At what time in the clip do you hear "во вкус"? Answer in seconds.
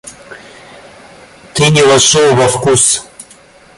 2.35-2.87